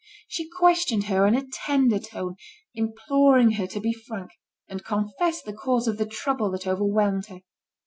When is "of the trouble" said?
5.87-6.49